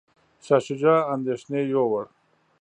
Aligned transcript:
شاه 0.45 0.61
شجاع 0.65 0.99
اندیښنې 1.13 1.61
یووړ. 1.71 2.03